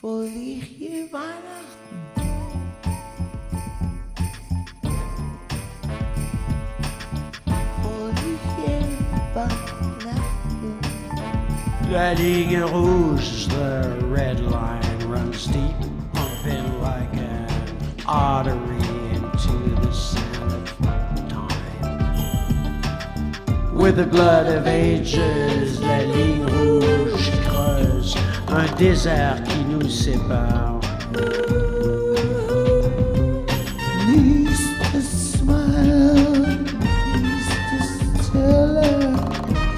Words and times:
Fröhliche 0.00 1.08
Weihnachten. 1.10 1.96
La 11.90 12.12
ligne 12.12 12.62
rouge, 12.70 13.46
the 13.48 13.96
red 14.10 14.40
line 14.40 15.08
runs 15.08 15.46
deep, 15.46 15.76
pumping 16.12 16.80
like 16.82 17.16
an 17.16 17.48
artery 18.06 18.76
into 19.14 19.56
the 19.80 19.92
sand 19.92 20.52
of 20.52 21.28
time. 21.30 21.56
With 23.74 23.96
the 23.96 24.06
blood 24.06 24.46
of 24.46 24.66
ages, 24.66 25.80
la 25.80 26.00
ligne 26.00 26.44
rouge 26.44 27.30
creuse 27.46 28.25
un 28.56 28.74
désert 28.78 29.42
qui 29.44 29.64
nous 29.64 29.88
sépare. 29.88 30.80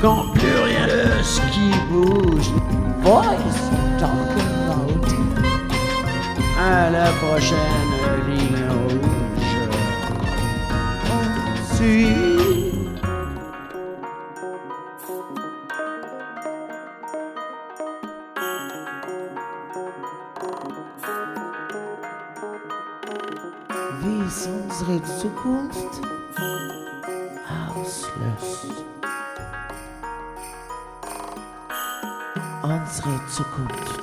Quand 0.00 0.32
plus 0.32 0.56
rien 0.64 0.86
de 0.86 1.22
ce 1.24 1.40
qui 1.52 1.70
bouge, 1.90 2.50
Voice 3.02 3.60
talking 3.98 4.52
loud. 4.68 5.06
à 6.60 6.90
la 6.90 7.10
prochaine 7.20 7.58
ligne 8.28 8.68
rouge. 8.70 9.08
Wie 24.08 24.26
ist 24.26 24.48
unsere 24.48 25.02
Zukunft? 25.18 26.00
Auslos. 27.68 28.66
Unsere 32.62 33.26
Zukunft. 33.26 33.97